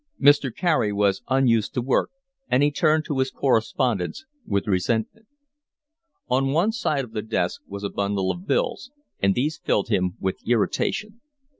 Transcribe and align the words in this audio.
Mr. 0.19 0.51
Carey 0.51 0.91
was 0.91 1.21
unused 1.27 1.75
to 1.75 1.79
work, 1.83 2.09
and 2.49 2.63
he 2.63 2.71
turned 2.71 3.05
to 3.05 3.19
his 3.19 3.29
correspondence 3.29 4.25
with 4.47 4.65
resentment. 4.65 5.27
On 6.27 6.47
one 6.53 6.71
side 6.71 7.03
of 7.05 7.11
the 7.11 7.21
desk 7.21 7.61
was 7.67 7.83
a 7.83 7.89
bundle 7.91 8.31
of 8.31 8.47
bills, 8.47 8.89
and 9.19 9.35
these 9.35 9.59
filled 9.63 9.89
him 9.89 10.15
with 10.19 10.39
irritation. 10.43 11.21